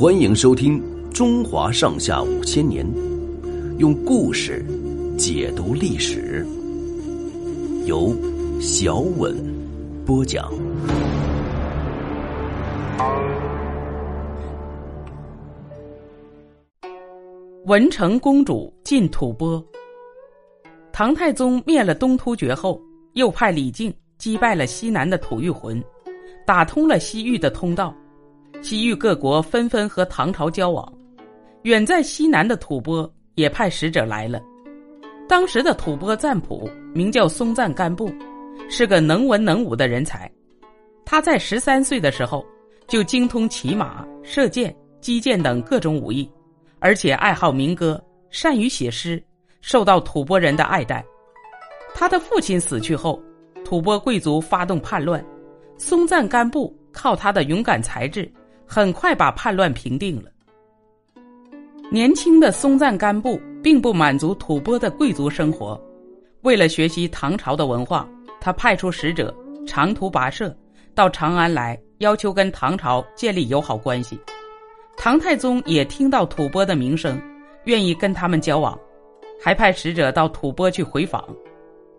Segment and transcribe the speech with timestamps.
[0.00, 0.80] 欢迎收听
[1.12, 2.86] 《中华上下五千年》，
[3.76, 4.64] 用故事
[5.18, 6.42] 解读历史，
[7.84, 8.16] 由
[8.62, 9.36] 小稳
[10.06, 10.50] 播讲。
[17.66, 19.62] 文成公主进吐蕃。
[20.94, 22.80] 唐太宗灭了东突厥后，
[23.12, 25.84] 又派李靖击败了西南的吐谷浑，
[26.46, 27.94] 打通了西域的通道。
[28.62, 30.92] 西域各国纷纷和唐朝交往，
[31.62, 34.40] 远在西南的吐蕃也派使者来了。
[35.28, 38.12] 当时的吐蕃赞普名叫松赞干布，
[38.68, 40.30] 是个能文能武的人才。
[41.04, 42.44] 他在十三岁的时候
[42.86, 46.30] 就精通骑马、射箭、击剑等各种武艺，
[46.78, 49.22] 而且爱好民歌，善于写诗，
[49.60, 51.04] 受到吐蕃人的爱戴。
[51.94, 53.20] 他的父亲死去后，
[53.64, 55.24] 吐蕃贵族发动叛乱，
[55.78, 58.30] 松赞干布靠他的勇敢才智。
[58.72, 60.30] 很快把叛乱平定了。
[61.90, 65.78] 年轻的松赞干布并不满足吐蕃的贵族生活，
[66.42, 68.08] 为了学习唐朝的文化，
[68.40, 69.34] 他派出使者
[69.66, 70.56] 长途跋涉
[70.94, 74.16] 到长安来，要求跟唐朝建立友好关系。
[74.96, 77.20] 唐太宗也听到吐蕃的名声，
[77.64, 78.78] 愿意跟他们交往，
[79.42, 81.24] 还派使者到吐蕃去回访。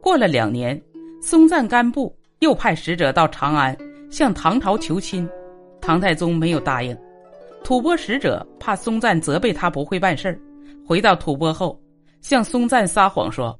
[0.00, 0.82] 过了两年，
[1.22, 3.76] 松赞干布又派使者到长安
[4.10, 5.28] 向唐朝求亲。
[5.86, 6.98] 唐太宗没有答应，
[7.62, 10.36] 吐蕃使者怕松赞责备他不会办事儿，
[10.84, 11.80] 回到吐蕃后，
[12.20, 13.56] 向松赞撒谎说：“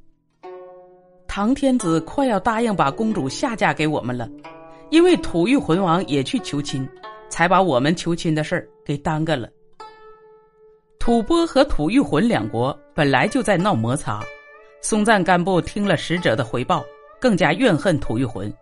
[1.28, 4.28] 唐天子快要答应把公主下嫁给我们了，
[4.90, 6.84] 因为吐谷浑王也去求亲，
[7.28, 9.48] 才把我们求亲的事儿给耽搁了。”
[10.98, 14.20] 吐蕃和吐谷浑两国本来就在闹摩擦，
[14.82, 16.84] 松赞干布听了使者的回报，
[17.20, 18.52] 更加怨恨吐谷浑，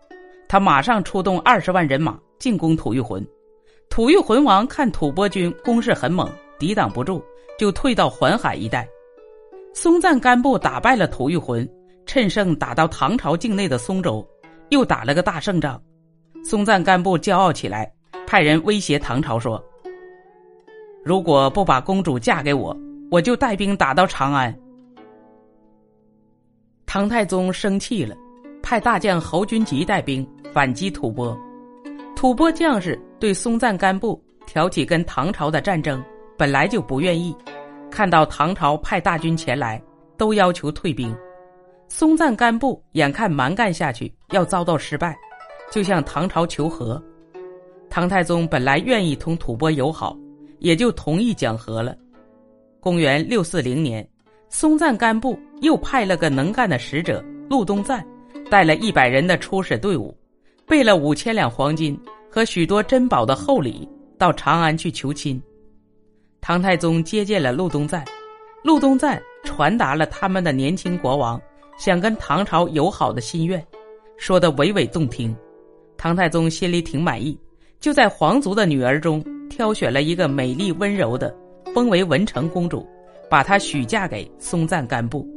[0.47, 3.25] 他马上出动二十万人马进攻吐谷浑。
[3.89, 6.29] 吐谷浑王看吐蕃军攻势很猛，
[6.59, 7.23] 抵挡不住，
[7.57, 8.87] 就退到环海一带。
[9.73, 11.67] 松赞干布打败了吐谷浑，
[12.05, 14.25] 趁胜打到唐朝境内的松州，
[14.69, 15.81] 又打了个大胜仗。
[16.43, 17.91] 松赞干布骄傲起来，
[18.27, 19.63] 派人威胁唐朝说
[21.03, 22.75] ：“如果不把公主嫁给我，
[23.09, 24.53] 我就带兵打到长安。”
[26.85, 28.15] 唐太宗生气了，
[28.61, 31.37] 派大将侯君集带兵反击吐蕃。
[32.15, 36.03] 吐蕃将士对松赞干布挑起跟唐朝的战争，
[36.37, 37.35] 本来就不愿意。
[37.91, 39.81] 看到唐朝派大军前来，
[40.17, 41.15] 都要求退兵。
[41.87, 45.15] 松赞干布眼看蛮干下去要遭到失败，
[45.69, 47.01] 就向唐朝求和。
[47.89, 50.17] 唐太宗本来愿意同吐蕃友好，
[50.59, 51.95] 也就同意讲和了。
[52.79, 54.07] 公元六四零年，
[54.49, 58.05] 松赞干布又派了个能干的使者陆东赞，
[58.49, 60.15] 带了一百人的出使队伍。
[60.67, 61.97] 备了五千两黄金
[62.29, 63.87] 和许多珍宝的厚礼，
[64.17, 65.41] 到长安去求亲。
[66.41, 68.03] 唐太宗接见了陆东赞，
[68.63, 71.39] 陆东赞传达了他们的年轻国王
[71.77, 73.63] 想跟唐朝友好的心愿，
[74.17, 75.35] 说的娓娓动听。
[75.97, 77.39] 唐太宗心里挺满意，
[77.79, 81.35] 就在皇族的女儿中挑选了一个美丽温柔的，
[81.73, 82.87] 封为文成公主，
[83.29, 85.27] 把她许嫁给松赞干布。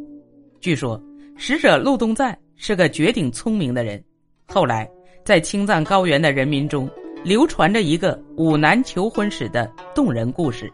[0.59, 1.01] 据说
[1.37, 4.03] 使者陆东赞是个绝顶聪明的人，
[4.47, 4.91] 后来。
[5.29, 6.89] 在青藏高原的人民中，
[7.23, 10.73] 流传着一个五男求婚史的动人故事。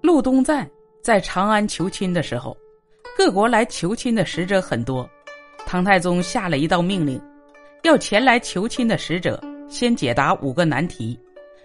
[0.00, 0.68] 陆东赞
[1.00, 2.56] 在长安求亲的时候，
[3.16, 5.08] 各国来求亲的使者很多，
[5.64, 7.22] 唐太宗下了一道命令，
[7.84, 11.16] 要前来求亲的使者先解答五个难题，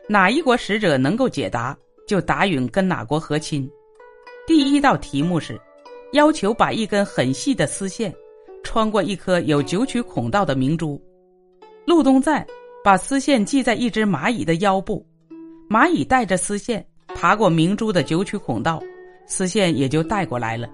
[0.07, 1.75] 哪一国使者能够解答，
[2.05, 3.67] 就答允跟哪国和亲。
[4.45, 5.59] 第一道题目是，
[6.11, 8.13] 要求把一根很细的丝线，
[8.63, 11.01] 穿过一颗有九曲孔道的明珠。
[11.87, 12.45] 陆东赞
[12.83, 15.07] 把丝线系在一只蚂蚁的腰部，
[15.69, 18.83] 蚂蚁带着丝线爬过明珠的九曲孔道，
[19.25, 20.67] 丝线也就带过来了。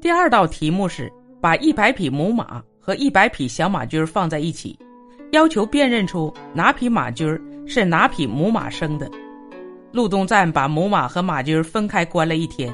[0.00, 4.78] 第二道题目是把一百匹母马和一百匹小马驹放在一起，
[5.32, 7.26] 要求辨认出哪匹马驹
[7.66, 9.10] 是哪匹母马生的。
[9.90, 12.72] 陆东赞把母马和马驹分开关了一天，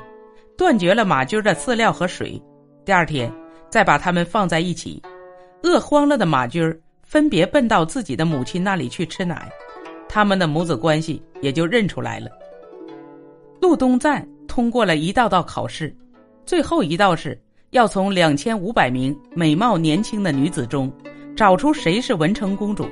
[0.58, 2.38] 断绝了马驹的饲料和水，
[2.84, 3.32] 第二天
[3.70, 5.02] 再把它们放在一起。
[5.62, 9.50] 饿慌了的马驹儿分别奔到自己的母亲那里去吃奶，
[10.08, 12.30] 他们的母子关系也就认出来了。
[13.60, 15.94] 陆东赞通过了一道道考试，
[16.44, 20.92] 最后一道是要从两千五百名美貌年轻的女子中
[21.36, 22.86] 找出谁是文成公主。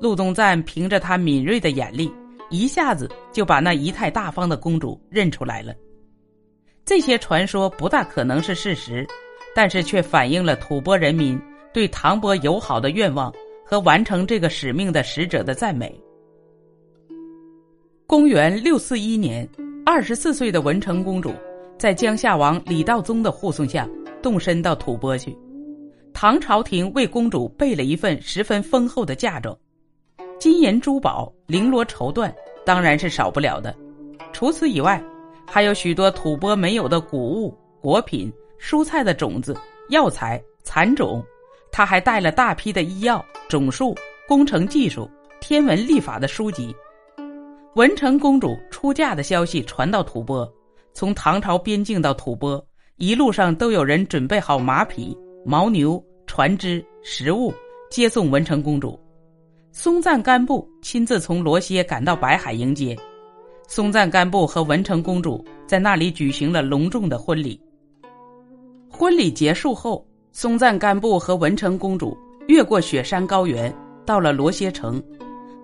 [0.00, 2.12] 陆东赞凭着他敏锐的眼力，
[2.50, 5.72] 一下子就把那仪态大方的公主认出来了。
[6.84, 9.06] 这些传说不大可能是事实，
[9.54, 11.40] 但是却反映了吐蕃人民。
[11.74, 13.34] 对唐伯友好的愿望
[13.66, 15.92] 和完成这个使命的使者的赞美。
[18.06, 19.46] 公元六四一年，
[19.84, 21.34] 二十四岁的文成公主
[21.76, 23.88] 在江夏王李道宗的护送下，
[24.22, 25.36] 动身到吐蕃去。
[26.12, 29.58] 唐朝廷为公主备了一份十分丰厚的嫁妆，
[30.38, 32.32] 金银珠宝、绫罗绸缎
[32.64, 33.74] 当然是少不了的。
[34.32, 35.02] 除此以外，
[35.44, 39.56] 还有许多吐蕃没有的谷物、果品、蔬菜的种子、
[39.88, 41.20] 药材、蚕种。
[41.76, 43.96] 他还带了大批的医药、种树、
[44.28, 45.10] 工程技术、
[45.40, 46.72] 天文历法的书籍。
[47.74, 50.48] 文成公主出嫁的消息传到吐蕃，
[50.92, 52.64] 从唐朝边境到吐蕃，
[52.98, 57.52] 一路上都有人准备好马匹、牦牛、船只、食物
[57.90, 58.96] 接送文成公主。
[59.72, 62.96] 松赞干布亲自从罗歇赶到白海迎接，
[63.66, 67.60] 松赞干布和文成公主在那里举行了隆重的婚礼。
[68.88, 73.72] 婚礼结束后，松赞干布和文成公主越过雪山高原，
[74.04, 75.00] 到了罗歇城。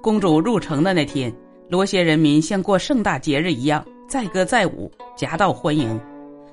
[0.00, 1.31] 公主入城的那天。
[1.69, 6.00] 罗歇人民像过盛大节日一样载歌载舞，夹道欢迎。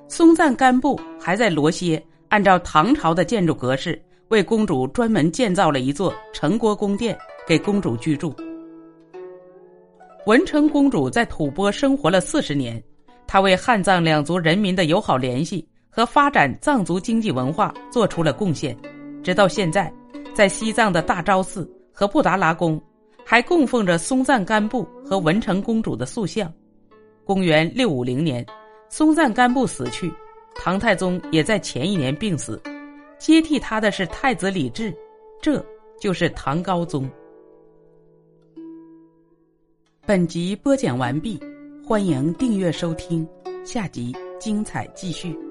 [0.08, 4.00] 松赞干布还在罗歇按照唐朝的建筑格式，
[4.30, 7.16] 为公主专门建造了一座城国宫殿，
[7.48, 8.36] 给公主居住。
[10.26, 12.84] 文成公主在吐蕃生活了四十年，
[13.28, 15.68] 她为汉藏两族人民的友好联系
[15.98, 18.78] 和发展藏族经济文化做出了贡献。
[19.24, 19.92] 直到现在，
[20.36, 22.80] 在西藏的大昭寺和布达拉宫。
[23.30, 26.50] 还供奉着松赞干布和文成公主的塑像。
[27.26, 28.46] 公元六五零年，
[28.88, 30.10] 松赞干布死去，
[30.56, 32.62] 唐太宗也在前一年病死，
[33.20, 34.96] 接替他的是太子李治，
[35.42, 35.62] 这
[36.00, 37.10] 就是唐高宗。
[40.06, 41.38] 本集播讲完毕，
[41.86, 43.28] 欢迎订阅收听，
[43.66, 45.47] 下集精彩继续。